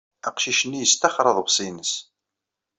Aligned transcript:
Aqcic-nni 0.29 0.77
yestaxer 0.79 1.25
aḍebsi-nnes. 1.31 1.93